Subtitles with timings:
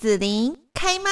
[0.00, 1.10] 子琳开麦。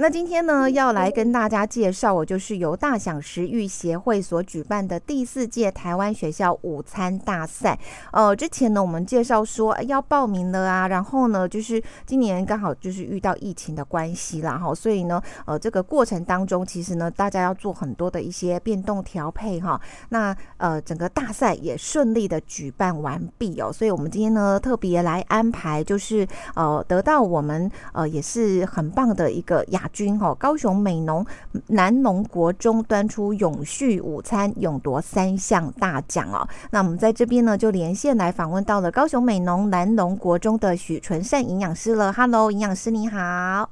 [0.00, 7.76] 那今天呢，要来跟大家介绍，我就是由大享食育协会所举办的第四届台湾学校午餐大赛。
[8.12, 19.80] 呃，之前呢，我们介绍说要报名了啊，然后呢，就是今年刚好就是遇到疫情的关系啦，哈，所以呢，呃，这个过程当中，其实呢，大家要做很多的一些变动调配哈。
[20.10, 26.24] 那呃，整个大赛也顺利的举办完毕哦，所以我们今天呢，特别来安排，就是
[26.54, 29.98] 呃，得到我们呃也是很棒的一个亚。
[29.98, 31.24] 军哈，高雄美农
[31.68, 36.46] 南农国中端出永续午餐，勇夺三项大奖哦。
[36.70, 42.12] 那我们在这边呢，就连线来访问到了高雄美农南农国中的许纯善营养师了。
[42.12, 43.70] Hello，营养师你好。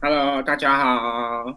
[0.00, 1.54] Hello，大家好。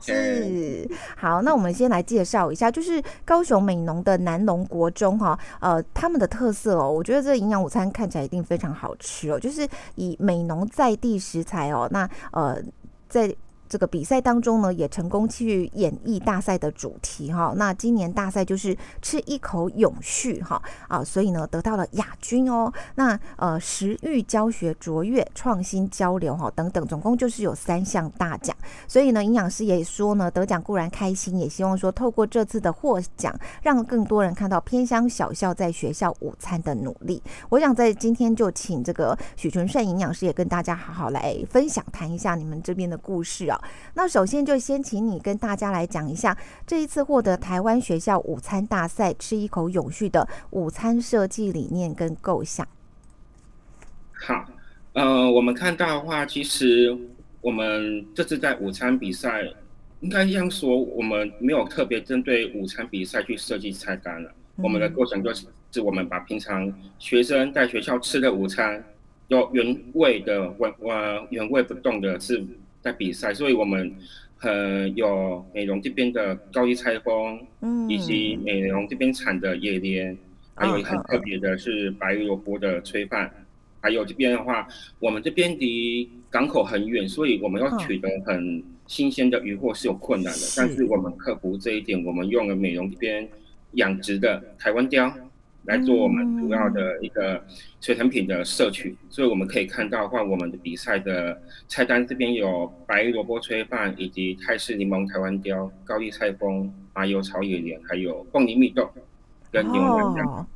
[0.00, 0.86] 是
[1.16, 12.58] 好，那我们先来介绍一下，就是高雄美农的南农国中哈，呃，他们的特色哦，我觉得这营养午餐看起来一定非常好吃哦，就是以美农在地食材哦，那呃
[13.08, 13.36] 在。
[13.68, 17.52] 这个比赛当中呢，也成功去演绎大赛的主题哈。
[17.56, 22.72] 那今年大赛就是吃一口永续哈啊，所以呢得到了亚军哦。
[22.94, 28.56] 那呃食育教学卓越创新交流哈等等，总共就是有三项大奖。
[28.88, 37.22] 所以呢，营养师也说呢，得奖固然开心，也希望说透过这次的获奖，让更多人看到偏乡小校在学校午餐的努力。
[37.48, 43.55] 我想在今天就请这个许纯善营养师也跟大家好好来分享谈一下你们这边的故事啊。
[43.94, 52.66] 那首先就先请你跟大家来讲一下这一次获得台湾学校午餐大赛吃一口永续的午餐设计理念跟构想。
[54.12, 54.44] 好，
[54.94, 56.96] 呃，我们看到的话，其实
[57.40, 59.42] 我们这次在午餐比赛，
[60.00, 64.30] 应该这样说，我们没有特别针对午餐比赛去设计菜单了。
[64.56, 68.82] 我们的构想就是，是我们把平常学生在学校吃的午餐，
[69.28, 72.44] 有原味的、原呃原味不动的，是。
[72.86, 73.92] 在比赛，所以我们
[74.42, 80.16] 呃有美容这边的高丽菜风，嗯，以及美容这边产的野莲，
[80.54, 83.28] 还有很特别的是白萝卜的炊饭，
[83.80, 84.68] 还有这边的话，
[85.00, 93.28] 我们这边离港口很远，所以我们要取得很新鲜的鱼货是有困难的，但是我们克服这一点，我们用了美容这边
[93.72, 95.12] 养殖的台湾雕。
[95.66, 97.42] 来做我们主要的一个
[97.80, 108.88] 水产品的摄取，所以我们可以看到的话，我们的比赛的菜单这边有白萝卜炊饭，以及泰式柠檬台湾雕、高丽菜风、麻油炒野莲，还有凤梨蜜豆
[109.50, 110.46] 跟牛肉。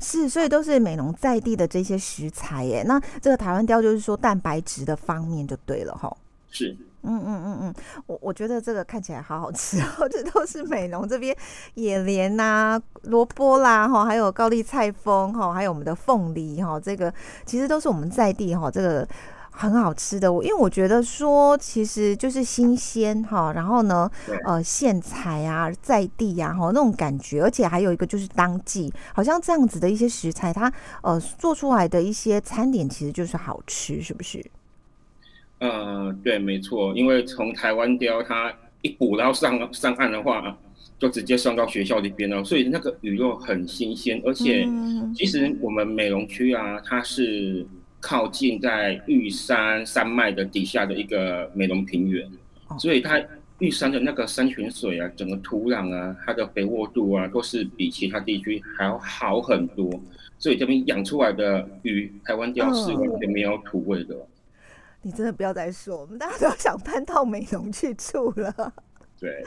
[0.00, 2.82] 是，所以都是美浓在地的这些食材耶。
[2.86, 6.16] 那这个台湾雕就是说蛋白质的方面就对了哈。
[6.50, 6.76] 是。
[7.08, 7.74] 嗯嗯嗯嗯，
[8.06, 11.34] 我我觉得这个看起来好好吃 哦，这都是美浓这边
[11.74, 17.12] 野莲呐、萝卜啦哈，还有高丽菜风哈，还有我们的凤梨哈，这个
[17.46, 19.08] 其实都是我们在地哈，这个
[19.50, 20.30] 很好吃的。
[20.30, 24.10] 我因为我觉得说，其实就是新鲜哈，然后呢，
[24.44, 30.70] 呃，现采啊，在地呀哈，那种感觉，而且还有一个就是当季，好像这样子的一些食材，它
[31.02, 34.44] 呃做出来的一些餐点其实就是好吃，是不是？
[35.60, 40.56] 呃，对，没错，因为从台湾钓它一捕捞上上岸的话，
[40.98, 44.66] 就直接送到学校里边了，所以那个鱼肉很新鲜，而且
[45.14, 47.66] 其实我们美容区啊，它是
[48.00, 52.24] 靠近在玉山山脉的底下的一个美容平原，
[52.78, 53.20] 所以它
[53.58, 59.90] 玉山的那个山泉水啊，整个土壤啊，它的肥沃度啊，都是比其他地区还要好很多，
[60.38, 64.14] 所以这边养出来的鱼，台湾雕是完全没有土味的。
[65.02, 68.72] 你真的不要再说，我们大家都要想搬到美容去住了。
[69.20, 69.44] 对，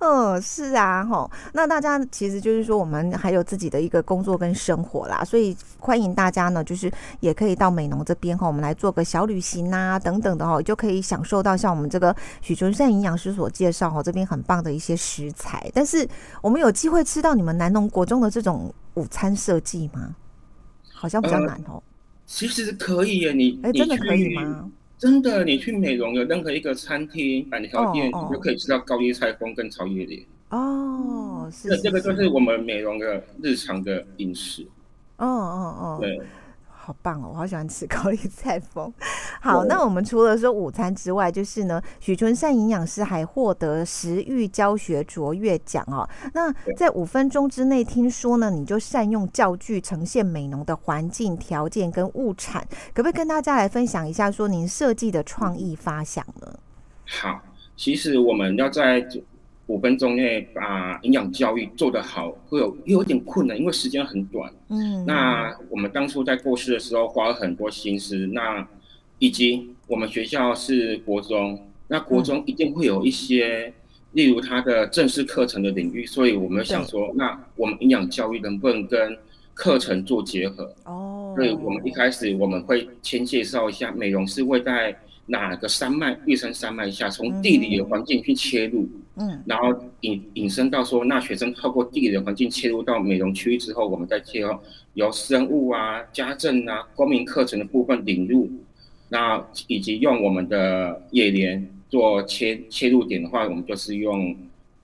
[0.00, 6.90] 嗯，是啊，吼，那大家其实就是说，我们还有自己的一个工作跟生活啦，所以欢迎大家呢，就是
[7.20, 15.70] 也可以到美农这边哈，我们来做个小旅行啊，等等的哈，就可以享受到像我们这个许纯善营养师所介绍哈，这边很棒的一些食材。
[15.72, 16.04] 但是
[16.40, 20.16] 我们有机会吃到你们南农国中的这种午餐设计吗？
[20.92, 21.80] 好像比较难哦。
[22.26, 24.68] 其实可以耶，你哎，真的可以吗？
[25.02, 30.24] 真的，你去美容的任何一个餐厅、板条店，你就可以吃到高丽菜风跟草叶莲。
[30.50, 31.70] 哦，是。
[31.70, 34.64] 这这个就是我们美容的日常的饮食。
[35.16, 35.98] 哦哦哦。
[36.00, 36.20] 对。
[36.84, 37.28] 好棒哦！
[37.30, 38.92] 我好喜欢吃高丽菜风。
[39.40, 46.08] 好，那我们除了说午餐之外，就是呢，许春善营养师还获得食欲教学卓越奖哦。
[46.34, 56.52] 那在五分钟之内，听说呢，你就善用教具呈现美浓的环境条件跟物产，可不可以跟大家来分享一下，说您设计的创意发想呢？
[57.06, 57.40] 好，
[57.76, 59.06] 其实我们要在
[59.68, 64.52] 五分钟内把营养教育做得好，会有有点困难，因为时间很短。
[64.68, 68.66] 嗯，那我们当初在构思的时候花了很多心思，那
[69.18, 73.72] 以及我们学校是国中，那国中一定会有一些，
[74.12, 79.16] 例如它的正式课程的领域，所以我们想说，那我们营养教育能不能跟
[79.54, 80.74] 课程做结合？
[80.84, 84.94] 哦，所以我们一开始我们会先介绍一下美容是会在
[85.26, 88.82] 哪个山脉，玉山山脉下，从地理的环境去切入。
[88.82, 89.01] 嗯，
[89.44, 89.68] 然后
[90.00, 94.56] 引引申到说，那学生透过地理的环境切入到美容区域之后，我们再切入
[94.94, 98.50] 由生物啊、家政啊、公民课程的部分引入，
[99.10, 104.34] 那以及用我们的野莲做切切入点的话，我们就是用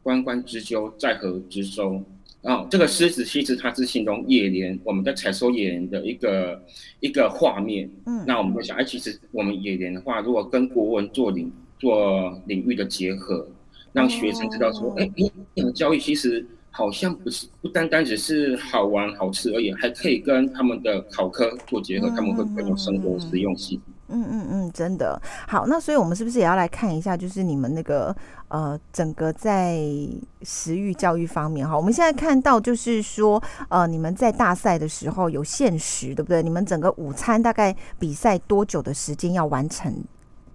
[0.02, 2.02] 关关之鸠，在河之洲。
[2.42, 6.62] 然后这个狮子其实它是形容野莲，我们在采收野莲的一个
[7.00, 7.90] 一个画面。
[8.04, 13.48] 嗯，那我们就想，哎，其实我们野莲的话，如果跟国文做领做领域的结合。
[13.98, 23.80] 让学生知道说，哎，营养教育其实好像不是不单单只是好玩好吃而已，还可以跟他们的考科做结合，他们会更有生活实用性。
[24.10, 25.66] 嗯嗯嗯，真的好。
[25.66, 28.14] 那所以我们是不是也要来看一下，就是你们那个
[28.48, 29.78] 呃，整个在
[30.42, 31.76] 食欲教育方面哈？
[31.76, 36.42] 我们现在看到就是说，呃，你们在大赛的时候有限时，对不对？
[36.42, 39.92] 你们整个午餐大概比赛多久的时间要完成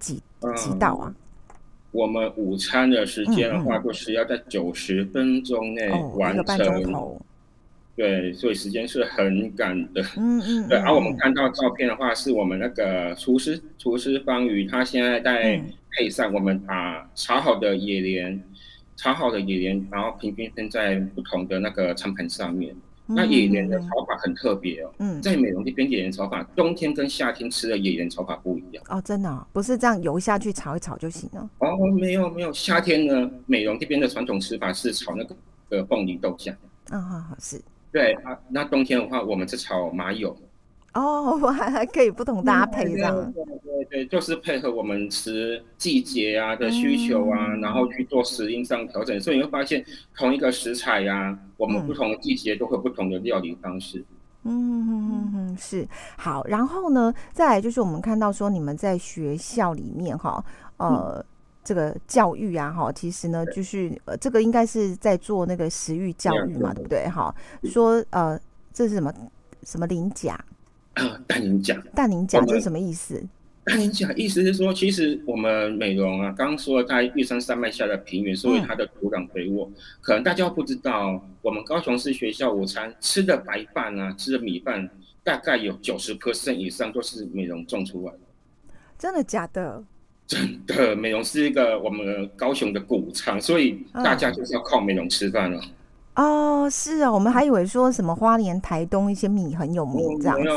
[0.00, 0.20] 几
[0.56, 1.14] 几道啊？
[1.94, 7.18] 我们午餐的时间的话，就是要在九十分钟内完成。
[7.96, 10.02] 对，所以时间是很赶的。
[10.16, 10.68] 嗯嗯。
[10.68, 15.62] 对，而我们看到照片的话，是我们那个厨师厨师方宇，他现在在
[15.92, 18.42] 配上我们把炒好的野莲，
[18.96, 22.74] 炒好的野莲，然后平均分在不同的那个餐盘上面。
[23.06, 28.82] 那野莲的炒法很特别哦，嗯，在美容这边野莲炒法，冬天跟夏天吃的野莲炒法不一样。
[28.88, 31.50] 哦，真的不是这样油下去炒一炒就行了。
[31.58, 35.36] 哦，没有没有，夏天呢，美容这边的传统吃法是炒那个
[35.68, 36.54] 呃凤梨豆酱，
[36.90, 37.60] 嗯好好是，
[37.92, 40.36] 对啊，那冬天的话，我们是炒麻油。
[40.94, 49.84] 哦， 我还还可以不同搭配这样，对对对，就是配合我们吃季节啊的需求啊，然后去做食应上调整，所以你会发现
[50.16, 54.04] 同一个食材呀，我们不同的季节都会不同的料理方式。
[54.46, 56.44] 嗯嗯嗯嗯，是好。
[56.46, 60.44] 然后呢，再来就是我们看到说你们在学校里面哈，
[60.76, 61.24] 呃，
[61.64, 67.08] 这个教育啊哈，其实呢就是呃这个应该是在做那个食欲教育嘛，对不对？
[67.08, 68.38] 哈，说呃
[68.72, 69.12] 这是什么
[69.64, 70.38] 什么鳞甲。
[71.26, 73.22] 氮磷钾，氮磷钾这是什么意思？
[73.64, 79.70] 氮磷钾意思是说，其实我们美容啊，刚刚说在玉山山脉下的平原，所以它的土壤肥沃。
[80.02, 84.88] 可能大家不知道，我们高雄市学校午餐吃的白饭啊，吃的米饭，
[85.22, 88.18] 大概有九十 percent 以上都是美容种出来的。
[88.98, 89.82] 真的假的？
[90.26, 95.60] 真的，美容是一个我们高雄的谷仓，所以大家就是要靠美容吃饭了。
[96.16, 100.48] 哦，是啊，我们还以为说什么花莲、台东一些米很有名这样子。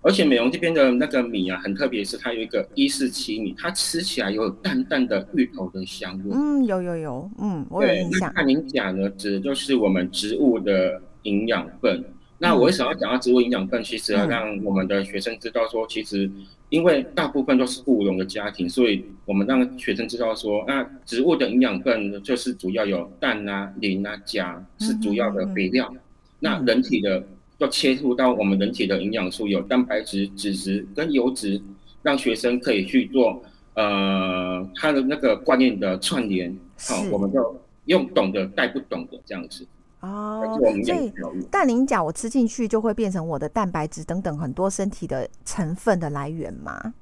[0.00, 6.30] 而且美容这边的那个米啊，很特别，是它有一个一四七米，它吃起来有淡淡的芋头的香味。
[6.32, 8.32] 嗯，有有有，嗯，我有印象。
[8.34, 12.04] 那您讲呢，指的就是我们植物的营养分。
[12.40, 13.82] 那我为什么要讲到植物营养分？
[13.82, 16.30] 其实要让我们的学生知道说，其实
[16.68, 25.92] 因为大部分都是务农的家庭，所以我们让学生知道说，那植物的营养分就是主要有氮啊、磷啊、钾是主要的肥料。
[26.38, 27.26] 那人体的
[27.58, 31.60] 要切入到我们人体的营养素，有蛋白质、脂质跟油脂，
[32.02, 33.42] 让学生可以去做
[33.74, 36.56] 呃他的那个观念的串联。
[36.78, 39.66] 好，我们就用懂的带不懂的这样子。
[40.00, 41.12] 哦，所以
[41.50, 46.94] 氮磷钾我吃进去就会变成我的蛋白质等等很多身体的成分的来源吗？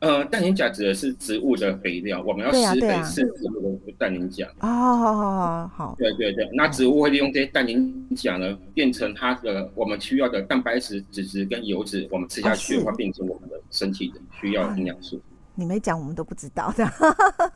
[0.00, 4.46] 呃，氮磷钾指的是植物的肥料，我们要施肥是植物的氮磷钾。
[4.60, 5.96] 哦，好好好好。
[5.98, 15.20] 对对对，那植物会利用这些氮磷钾呢，变成它的我们需要的蛋白质、脂质跟油脂，我们吃下去的话，变成我们的身体的需要营养素。
[15.58, 16.86] 你没讲，我们都不知道的，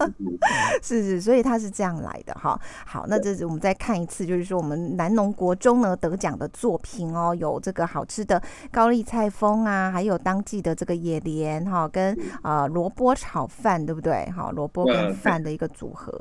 [0.83, 2.61] 是是，所以他是这样来的哈。
[2.85, 8.43] 好，那这是我们再看一次，就是说我们南农国中呢得奖的作品哦，有这个好吃的
[8.73, 14.29] 高丽菜风啊，还有当季的这个野莲哈，跟啊萝卜炒饭，对不对？
[14.33, 16.13] 好，萝卜跟饭的一个组合。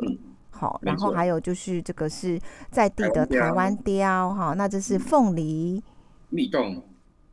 [0.51, 5.83] 好，然后还有就是这个是在地的台湾雕哈，那这是凤梨
[6.29, 6.79] 蜜冻，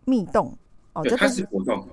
[0.06, 0.56] 蜜冻。
[0.94, 1.86] 哦，这个是果冻。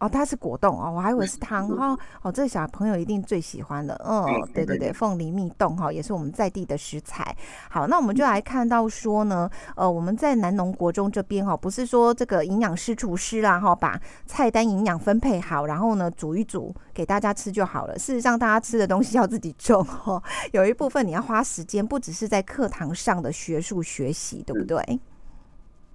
[0.00, 1.96] 哦，它是果冻哦，我还以为是汤哈。
[2.22, 3.94] 哦，这个小朋友一定最喜欢的。
[4.08, 7.36] 嗯，对对对，凤梨蜜冻哈，也是我们在地的食材。
[7.70, 17.98] 好，那我们就来看到说呢，呃，我们在南农国中这边哈，不是说这个营养师厨师啦哈，把菜单营养分配好，然后呢煮一煮给大家吃就好了。
[17.98, 25.00] 事实上，大家吃的东西要自己种哈，有一部分你要花时间，不只是在课堂上的学术学习，对不对？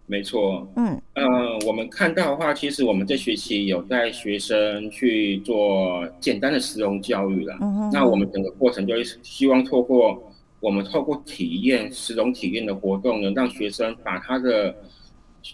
[0.07, 1.23] 没错，嗯，呃，
[1.65, 7.57] 我们看到的话，其实我们这学期有带学生去做简单的实用教育了。
[7.59, 14.75] 嗯那我们整个过程就是希望透过我们透过体验实用体验的活动呢，让学生把他的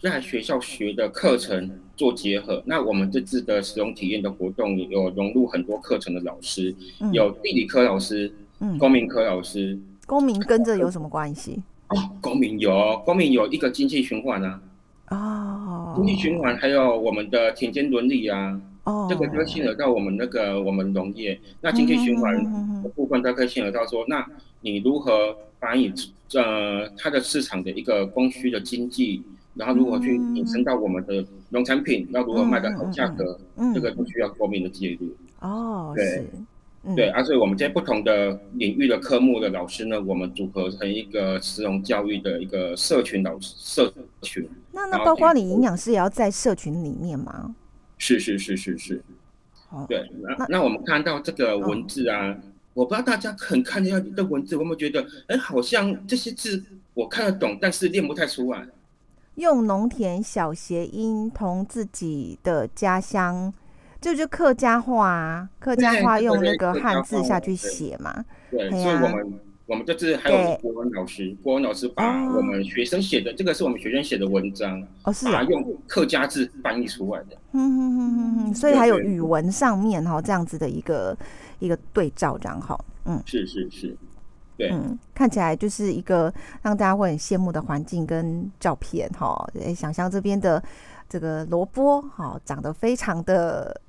[0.01, 2.61] 在学校学的课程做结合。
[2.65, 6.75] 那我们这次的实用体验的活动有融入很多课程的老师，
[7.13, 9.79] 有地理科老师，嗯，公民科老师。
[10.05, 11.63] 公民跟这有什么关系？
[11.91, 14.61] 哦，公民有，公民有一个经济循环啊，
[15.09, 24.25] 哦，经济循环还有我们的田间伦理啊，哦，这个都牵扯到我们那个我们农业，那经济循环的部分它可以牵扯到说，那
[24.61, 25.91] 你如何把你
[26.33, 29.21] 呃它的市场的一个供需的经济，
[29.55, 33.37] 然后如何去引申到我们的农产品，要如何卖的好价格，
[33.73, 35.09] 这个都需要公民的介入。
[35.41, 36.25] 哦，对。
[36.95, 44.49] 对，而且我们在不同的领域的科目的老师呢，我们组合成一个实用教育的一个社群老师社群。
[44.71, 47.55] 那那包括你营养师也要在社群里面吗？
[47.99, 49.03] 是是是是是。
[49.87, 52.35] 对，那那我们看到这个文字啊，
[52.73, 56.63] 我不知道大家很看见这文字，有没有觉得，哎，好像这些字
[56.95, 58.65] 我看得懂，但是念不太出来。
[59.35, 63.53] 用农田小谐音同自己的家乡。
[64.01, 68.25] 就就客家话，客家话用那个汉字下去写嘛。
[68.49, 72.03] 对，所以我们我们这次还有国文老师，国文老师把
[72.33, 77.37] 我们学生写的，这个是我们学生写的文章，哦是啊，用客家字翻译出来的。
[77.51, 81.15] 嗯哼哼哼哼，所以还有语文上面哈这样子的一个
[81.59, 83.95] 一个对照，这样哈，嗯，是是是，
[84.57, 89.47] 对，嗯，看起来就是一个让大家会很羡慕的环境跟照片哈。
[89.63, 90.61] 哎，想象这边的
[91.07, 93.79] 这个萝卜哈，长得非常的。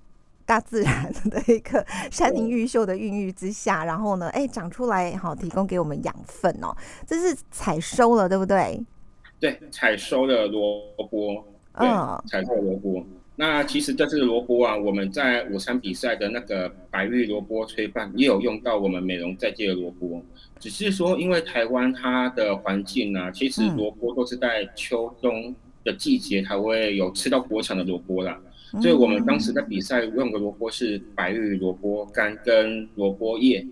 [0.47, 6.75] 大自然 的一个山林玉秀的孕育之下，然后呢，哎，长出来好，提供给我们养分哦。
[7.07, 8.81] 这是采收了，对不对？
[9.41, 10.81] 对，采收的萝
[11.11, 13.05] 卜，嗯，采收萝卜。
[13.35, 20.23] 那其实这次萝卜啊，我们在午餐比赛的那个白玉萝卜炊饭也有用到我们美容在地的萝卜，
[20.61, 28.39] 只是说因为台湾它的环境啊，其实萝卜都是在秋冬的季节才会有吃到国产的萝卜啦。
[28.81, 33.67] 所以我们当时在比赛用的萝卜是白玉萝卜干跟萝卜叶，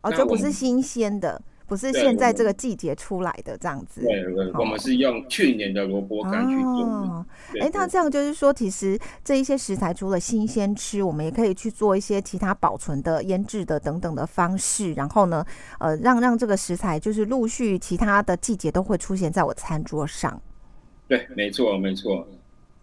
[0.00, 4.00] 哦，就不是新鲜的，不是现在这个季节出来的这样子。
[4.00, 4.24] 对，
[4.58, 7.26] 我们是用去年的萝卜干去做。
[7.60, 15.44] 哎，那这样就是说，其实这一些食材除了新鲜吃，我们也可以去做一些其他保存的、腌制的等等的方式，然后呢，
[15.78, 20.40] 呃，让让这个食材就是陆续其他的季节都会出现在我餐桌上。
[21.06, 22.26] 对，没错，没错。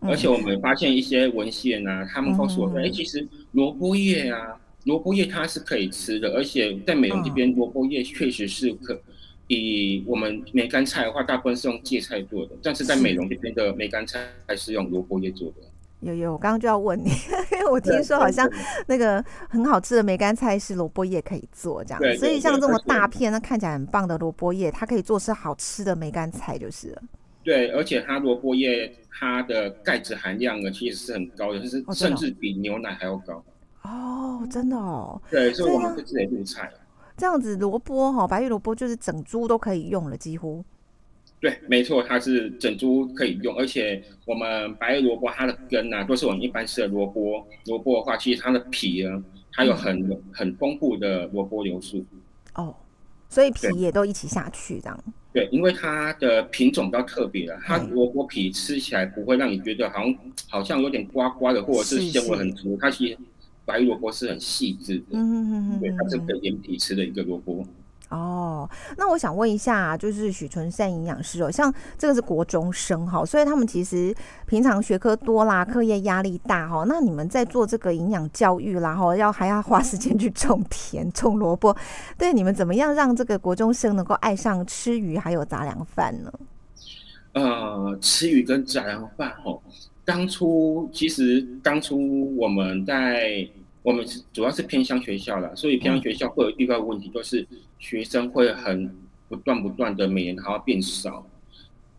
[0.02, 9.00] 而且我们发现一些文献啊，他们告诉我说，哎，其实萝卜叶啊，萝卜叶它是可以吃的，而且在美容这边，萝卜叶确实是可
[9.48, 15.56] 比我们梅干菜的话，大部分是用芥菜做的，但是在美容这边的梅干菜还是用萝卜叶做的。
[16.02, 17.10] 有有，我刚刚就要问你，
[17.54, 18.48] 因为我听说好像
[18.86, 27.02] 那个很好吃的梅干菜是萝卜叶可以做这样，所以像这么大片，那看起来很棒的萝卜叶，它可以做是好吃的梅干菜就是了。
[27.46, 33.42] 对，而且它萝卜叶它的钙质含量呢，其实是很高的，就是甚至比牛奶还要高。
[33.84, 35.22] 哦，真的哦。
[35.30, 36.72] 对，所以我们自己入菜。
[37.16, 40.66] 这样子萝卜哈，白玉萝卜就是整株都可以用了，几乎。
[41.40, 47.46] 对，没错，它是整株可以用，而且我们白玉萝卜它的根呢，都是我们一般吃的萝卜。
[47.68, 49.24] 萝卜的话，其实它的皮呢，
[49.54, 52.04] 它有很很丰富的萝卜流素。
[52.56, 52.76] 哦。
[53.30, 55.04] 所以皮也都一起下去，这样。
[55.34, 60.16] 对，因为它的品种比较特别了，它萝卜皮吃起来不会让你觉得好像
[60.48, 62.78] 好像有点刮刮的，或者是纤维很足。
[62.80, 63.18] 它其实
[63.66, 67.68] 白萝卜是很细致的，嗯对，它是可以连皮吃的一个萝卜。
[68.10, 76.86] 哦，那我想问一下，就是许纯善营养师哦，像这个是国中生哈，所以他们其实平常学科多啦，课业压力大哈。
[76.88, 81.76] 那你们在做这个营养教育啦，哈，要还要花时间去种田、种萝卜，
[82.16, 86.32] 对你们怎么样让这个国中生能够爱上吃鱼还有杂粮饭呢？
[87.34, 89.60] 呃，吃鱼跟杂粮饭哦，
[90.06, 93.50] 当初其实当初我们在。
[93.86, 98.92] 我们是主要是偏向学校了，所以偏向学校会有遇到问题，就是学生会很
[99.30, 101.24] 不断不断的每年还要变少。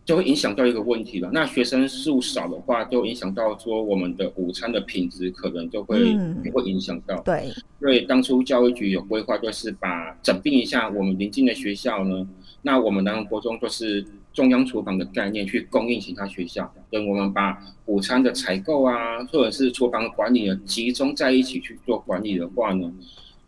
[0.07, 1.29] 就会影响到一个问题了。
[1.33, 5.99] 那学生数少的话，就影响到说我们的午餐的品质可能就会
[6.45, 7.19] 也会影响到。
[7.23, 12.25] 对，所以当初教育局有规划，就是把整并一下我们邻近的学校呢。
[12.61, 22.89] 那我们南国中就是中央厨房的概念去供应其他学校，等我们把午餐的采购啊，或者是厨房管理的集中在一起去做管理的话呢，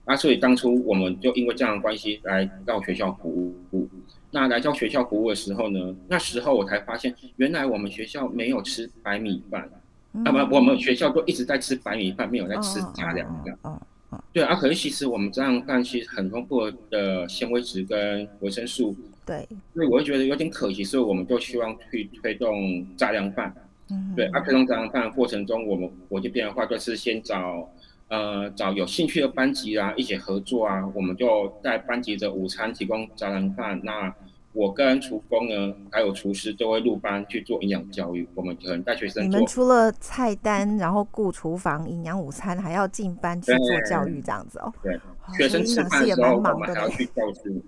[0.06, 3.88] 那所以当初我们就因为这样的关系来到学校服务。
[4.32, 9.70] 那来到学校服务的时候呢，那时候我才发现，原来我们学校没有吃白米饭，
[10.26, 13.82] 啊不，我们学校都一直在吃白米饭，没有在吃杂粮的。
[14.34, 18.96] 对啊，可是其实我们这样饭其实很丰富的纤维质跟维生素。
[19.26, 19.48] 对。
[19.74, 23.54] 所以我会觉得有点可惜，所以我们就希望去推动杂粮饭。
[23.92, 24.14] 嗯。
[24.16, 27.68] 对啊，推动杂粮饭的过程中，我们我这边的话就是先找
[28.10, 33.80] 呃找有兴趣的班级啊一起合作啊，我们就在班级的午餐提供杂粮饭。
[33.84, 34.14] 那
[34.52, 38.28] 我跟厨工呢，还有厨师都会入班去做营养教育。
[38.34, 39.24] 我们可能带学生。
[39.24, 44.74] 你们除了菜单，然后雇厨房、营养午餐，还要进班去做教育，这样子哦。
[44.82, 45.00] 对，
[45.38, 47.62] 学生吃饭的时候，我们还要去教室。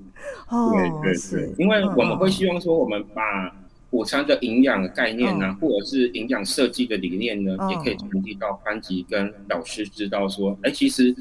[0.49, 3.47] 哦，对对对，因为我们会希望说，我们把
[3.91, 11.15] 午餐的营养概念呢，或者是营养设计的理念呢，也可以传递到班级跟老师知道说，哎，其实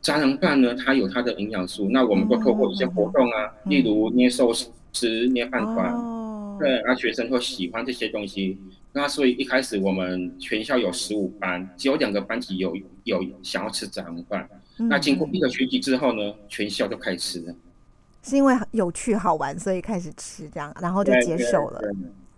[0.00, 1.88] 杂粮饭呢，它有它的营养素。
[1.90, 4.68] 那我们都透过一些活动啊，例如捏寿司。
[5.32, 8.58] 捏饭团，对，那学生会喜欢这些东西。
[8.92, 14.46] 那所以一开始我们全校有十五班，只有两个班级有有想要吃杂粮饭。
[14.76, 17.54] 那经过一个学期之后呢，全校都开始吃了。
[18.22, 21.80] 是因为有趣好玩，所以开始吃这样，然后就接受了。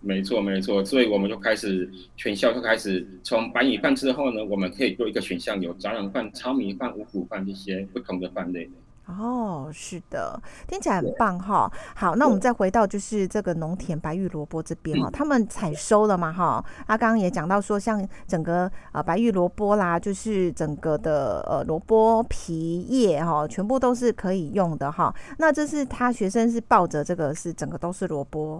[0.01, 8.69] 没错没错，所以我们就开始全校就开始从白米饭之后呢，我们可以做一个选项，有杂粮饭、糙米饭、五谷饭这些不同的饭类。
[9.07, 11.71] 哦，是的，听起来很棒哈。
[11.95, 16.65] 好，那我们再回到就是这个农田白玉萝卜这边哈，他们采收了嘛哈？
[16.87, 25.13] 他刚刚也讲到说，像整个呃白玉萝卜啦，就是整个的呃萝卜皮叶哈，全部都是可以用的哈。
[25.37, 28.59] 那这是他学生是抱着这个是整个都是萝卜。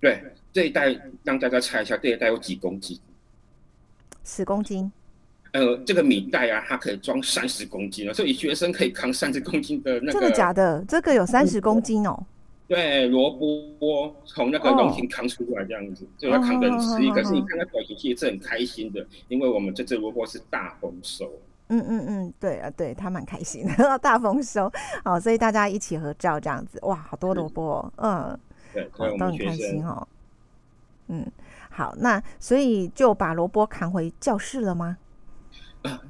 [0.00, 3.00] 对，这一袋让大家猜一下，这一袋有几公斤？
[4.22, 4.92] 十公斤。
[5.56, 10.12] 呃，这个米袋啊，它可以装三十公斤了，所以学生可以扛三十公斤的那个。
[10.12, 10.84] 真的假的？
[10.86, 12.26] 这个有三十公斤哦。
[12.68, 17.10] 对，萝卜从那个农田扛出来这样子，就要扛得很吃力。
[17.12, 21.30] 可是你看那表情其实是很开心的，因为我们这只萝卜是大丰收。
[21.68, 24.70] 嗯嗯嗯，对啊，对他蛮开心的， 大丰收。
[25.04, 28.40] 好，所以大家一起合照这样子，哇，好多萝卜哦，嗯，
[28.72, 28.88] 对，
[29.18, 30.06] 都很开心哦。
[31.08, 31.24] 嗯，
[31.70, 34.96] 好，那所以就把萝卜扛回教室了吗？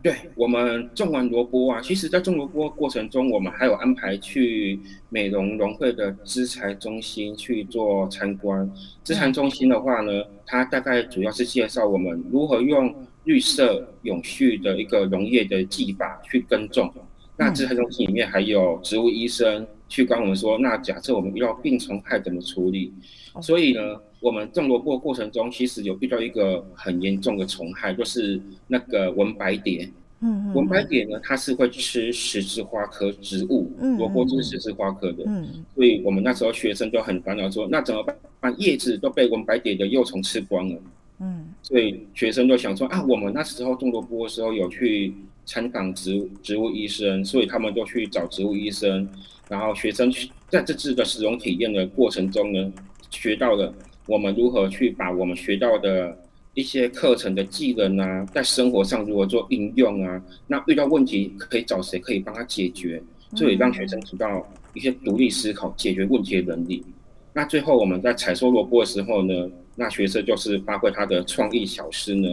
[0.02, 8.70] 对我们种完萝卜啊，其实，在种萝卜过程中，我们还有安排去美容农会的资材中心去做参观。
[9.02, 16.92] 资材中心的话呢，它大概主要是介绍我们如何用绿色永续的一个农业的技法去耕种。
[17.36, 22.92] 那资材中心里面还有植物医生去跟我们说，那假设我们遇到病虫害怎么处理？
[23.40, 24.00] 所以呢？
[24.20, 29.88] 我们种萝卜过程中，其实有遇到一个很严重的虫害，就是那个文白蝶。
[30.20, 35.22] 嗯纹白蝶呢，它是会吃十字花科植物，萝卜就是十字花科的。
[35.26, 35.46] 嗯。
[35.74, 38.02] 所以我们那时候学生就很烦恼，说那怎么
[38.40, 38.54] 办？
[38.58, 40.80] 叶子都被纹白蝶的幼虫吃光了。
[41.20, 41.46] 嗯。
[41.62, 45.12] 所以学生就想说啊，我们那时候种萝卜的时候有去
[45.44, 49.06] 参访植物植物医生，所以他们就去找植物医生，
[49.48, 50.10] 然后学生
[50.48, 52.72] 在这次的使用体验的过程中呢，
[53.10, 53.72] 学到了。
[54.06, 56.16] 我们如何去把我们学到的
[56.54, 60.22] 一些课程的技能啊，在生活上如何做应用啊？
[60.46, 63.02] 那遇到问题可以找谁可以帮他解决？
[63.34, 66.84] 这也让学生提到一些独立思考、解决问题的能力。
[67.32, 72.32] 那最后我们在采收萝卜的时候呢，那学生就是发挥他的创意小诗呢。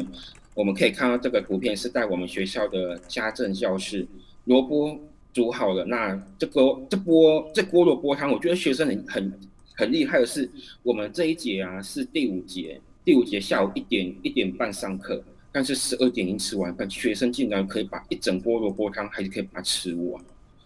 [0.53, 4.07] 我们可以看到这个图片是在我们学校的家政教室，
[4.45, 4.95] 萝卜
[5.33, 9.33] 煮好了，那这个这锅这锅萝卜汤，我觉得学生很很。
[9.75, 10.49] 很厉害的是，
[10.83, 20.23] 我们这一节啊是第五节，第五节下午一点一点半上课，但是十二点已经吃完饭，学生竟然可以把一整锅萝卜汤还是可以把它吃完，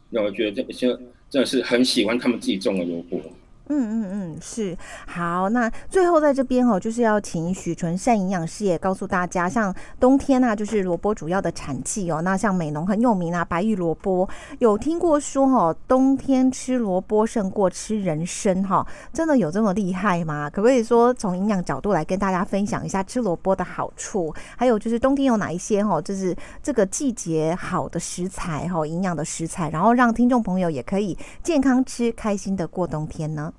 [0.10, 0.88] 那我觉得这些
[1.30, 3.22] 真的是很喜欢他们自己种的萝卜。
[3.70, 4.78] 嗯嗯嗯，是
[5.08, 5.50] 好。
[5.50, 12.22] 那最后在这边哦，就是要请许纯善营养师也告诉大家，像冬天啊，就是萝卜主要的产季哦。
[12.22, 14.28] 那像美农很有名啊，白玉萝卜
[14.60, 20.50] 有听过说哦，冬天吃萝卜胜过吃人参哈，真的有这么厉害吗？
[20.50, 24.34] 可不可以说从营养角度来跟大家分享一下吃萝卜的好处？
[24.56, 33.54] 还有就是冬天有哪一些哈，就是这个季节好的食材哈，营养的食材，然后让听众朋友也可以健康吃，开心的过冬天呢？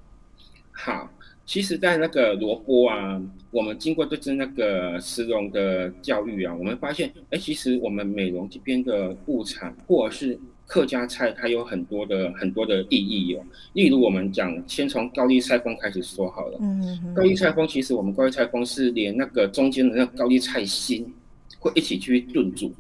[0.81, 1.11] 好，
[1.45, 10.39] 其实，在那个萝卜啊，我们经过这次那个石龙的教育啊，我们发现，哎，其实我们美容这边的物产或者是
[10.69, 13.43] 客家菜，它有很多的很多的意义哦。
[13.73, 16.59] 例如，我们讲，先从高丽菜风开始说好了。
[16.61, 21.13] 嗯高丽菜风其实我们高丽菜风是连那个中间的那高丽菜心
[21.59, 22.73] 会一起去炖煮。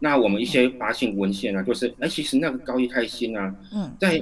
[0.00, 4.20] 那我们一些发现文献啊，就是，哎，其实那个高丽菜心啊，嗯，在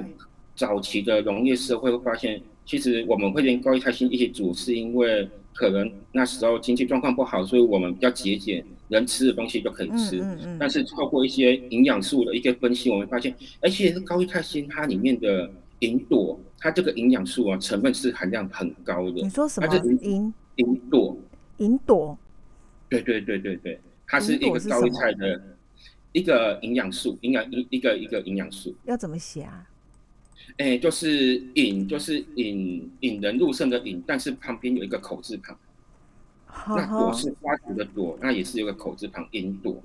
[0.55, 2.39] 早期的农业社会会发现。
[2.67, 10.19] 其实我们会连高丽菜心一起煮，是因为可能那时候经济状况不好，所以我们比较节俭，能吃的东西就可以吃。
[10.19, 15.49] 嗯嗯但是透过一些营养素的一些分析，我们发现，而且是高丽菜心它里面的
[15.79, 19.21] 银朵，它这个营养素啊成分是含量很高的。
[19.21, 19.75] 你说什么？
[20.03, 21.17] 银银朵？
[21.59, 22.17] 银朵？
[22.89, 25.41] 对对对对对，它是一个高丽菜的
[26.11, 28.75] 一个营养素，营养一一个一个营养素。
[28.83, 29.65] 要怎么写啊？
[30.57, 35.55] 哎，就是引，就是引引人入胜的引，但是旁边有一个口字旁。
[36.69, 39.75] 那朵是花朵的朵，那也是有个口字旁，银朵。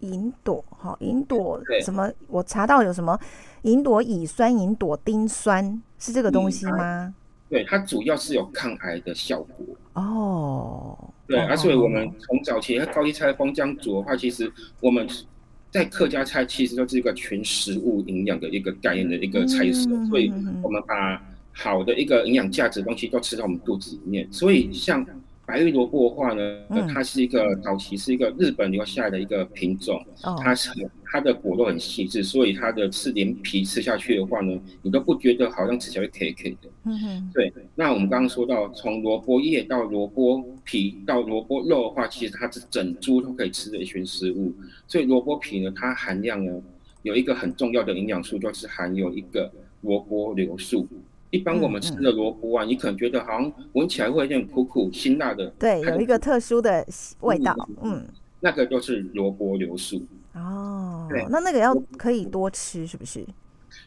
[0.00, 2.08] 银朵，好，银朵什么？
[2.28, 3.18] 我查到有什么
[3.62, 7.12] 银朵乙酸、银朵丁酸，是这个东西吗？
[7.48, 9.66] 对，它主要是有抗癌的效果。
[9.94, 10.96] 哦。
[11.26, 15.08] 对，而且我们从早期高丽菜风这样煮的话，其实我们。
[15.72, 20.30] 在客家菜其实就是一个全食物营养的一个概念的一个菜色，所以
[20.62, 21.18] 我们把
[21.50, 24.28] 好的一个营养价值东西都吃到我们肚子里面。
[24.30, 25.04] 所以像
[25.44, 30.04] 白玉萝卜的话呢，它是一个早期是一个日本留下来的一个品种，
[30.42, 30.70] 它是。
[31.14, 36.70] 它的果肉很细致，所以它的吃连皮吃下去的话呢，你都不觉得好像吃起来会 K K 的。
[36.84, 37.30] 嗯哼。
[37.34, 44.54] 对，那我们刚刚说到，从萝卜叶到萝卜皮到萝卜肉的话，其实它是整株都可以吃的一群食物。
[44.88, 46.62] 所以萝卜皮呢，它含量呢
[47.02, 49.52] 有一个很重要的营养素，就是含有一个
[49.82, 50.88] 萝卜硫素。
[51.32, 55.46] 一般我们吃的萝卜啊，你可能觉得好像闻起来会有点苦苦辛辣的。
[55.58, 56.86] 对，有一个特殊的
[57.22, 57.56] 味道。
[57.82, 58.06] 嗯。
[58.44, 60.04] 那个就是萝卜流素。
[60.34, 63.24] 哦，对，那那个要可以多吃，是不是？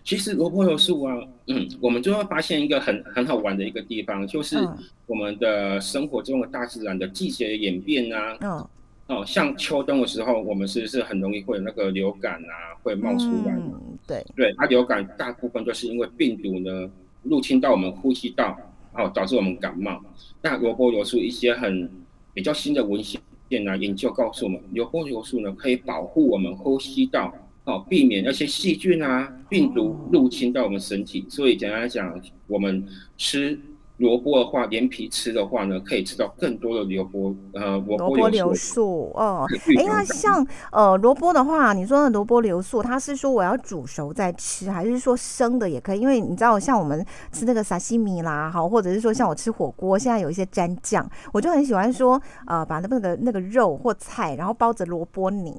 [0.04, 1.14] 其实萝卜油素啊，
[1.48, 4.58] 嗯，我们就会发现一个很很好玩的一个地方，就是
[5.08, 8.70] 我们的生活中的大自然的季节演变啊，哦，
[9.08, 13.60] 哦，像秋冬的时候，我们是是很容易会有那个流感啊，会冒出来，
[14.08, 16.90] 对，对，它流感大部分都是因为病毒呢
[17.26, 18.58] 入侵到我们呼吸道，
[18.94, 20.02] 哦，导致我们感冒。
[20.42, 21.90] 那萝卜油素一些很
[22.34, 23.20] 比较新的文献。
[23.68, 27.34] 啊，研究告诉我们，硫波硫素呢可以保护我们呼吸道，
[27.66, 31.26] 哦，避免那些细菌啊、病毒入侵到我们身体。
[31.30, 32.86] 所以简单来讲，我们
[33.18, 33.60] 吃。
[33.98, 39.48] 萝卜的话，连皮吃的话呢，可以吃到更多的萝卜，呃，萝卜硫素哦。
[39.78, 46.02] 哎，那像呃萝卜的话，你说的萝卜硫素，它是说我要煮熟再吃，还是说生的也可以？
[46.02, 55.56] 因为你知道，像我们吃那个沙西米啦，好，或者是说像我吃火锅，现在有一些蘸酱，我就很喜欢说，呃，把那个那个肉或菜，然后包着萝卜泥。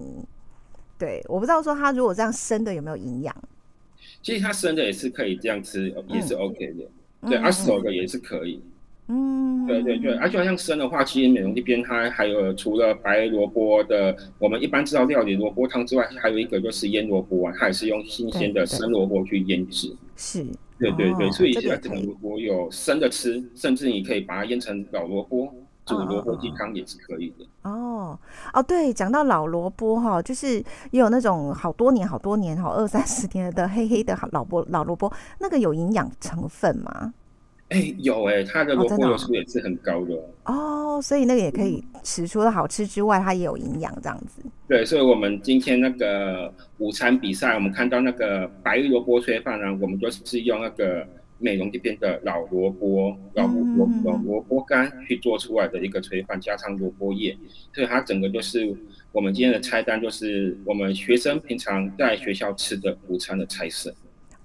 [0.98, 3.34] 对，我不知道说它如果这样生的有没有营养？
[4.22, 6.86] 其实它生的也是可以这样吃，也是 OK 的。
[7.28, 8.60] 对，二手的也是可以。
[9.08, 19.94] 嗯，对对对，而且像生的话，其实美容这边它还有除了白萝卜的，我们一般知道料理萝卜汤之外，还有一个就是腌萝卜啊，它也是用新鲜的生萝卜去腌制。
[20.16, 20.44] 是，
[20.78, 25.54] 对对对，所以现在这个萝卜有生的吃，甚至你可以把它腌成老萝卜。
[25.86, 28.18] 煮萝卜鸡汤也是可以的哦
[28.52, 30.56] 哦，对，讲到老萝卜哈，就是
[30.90, 37.14] 也有那种好多年、好多年哈，二三十年的黑黑的老萝老萝卜，那个有营养成分吗？
[37.68, 40.14] 哎，有哎，它的萝卜油素也是很高的
[40.46, 44.42] 哦，所以那个也可以吃，除了好吃之外，它也有营养这样子。
[44.66, 51.06] 对，所以我们今天那个午餐比赛，我们看到那个白萝卜炊饭呢，我们就是用那个。
[51.38, 57.36] 美容这边的老萝卜、老萝萝萝卜干去做出来的一个炊饭，加上萝卜叶，
[57.72, 58.74] 所以它整个就是
[59.12, 63.94] 我们今天的菜单，就是我们学生平常在学校吃的午餐的菜色。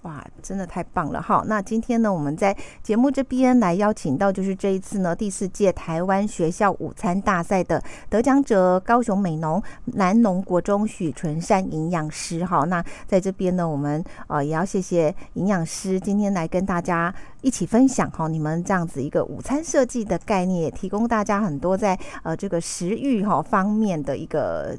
[0.03, 1.21] 哇，真的太棒了！
[1.21, 12.43] 好，那今天呢，我们在节目这边来邀请到，就是这一次呢第四届台湾学校午餐大赛的得奖者——高雄美农南农国中许纯善营养师。
[12.43, 24.75] 好，那在这边呢，我们呃也要谢谢营养师今天来跟大家一起分享哈，你们这样子一个午餐设计的概念，也提供大家很多在呃这个食欲哈方面的一个。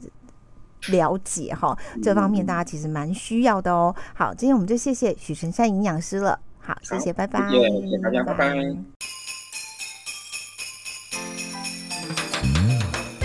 [0.90, 3.94] 了解哈，这方面大家其实蛮需要的哦。
[4.14, 6.38] 好，今天我们就谢谢许晨山营养师了。
[6.58, 7.48] 好，谢谢，拜拜。
[7.50, 9.21] 谢谢大家，拜拜。